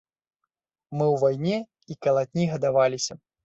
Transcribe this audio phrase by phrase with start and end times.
[0.97, 1.57] Мы ў вайне
[1.93, 3.13] і калатні гадаваліся.